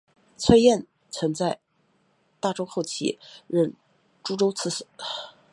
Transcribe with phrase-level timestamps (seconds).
[0.35, 1.59] 崔彦曾在
[2.39, 3.75] 大中后期任
[4.23, 4.83] 诸州刺史。